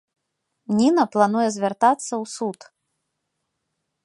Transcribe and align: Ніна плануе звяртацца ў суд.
Ніна 0.79 1.03
плануе 1.15 1.45
звяртацца 1.57 2.07
ў 2.21 2.25
суд. 2.35 2.59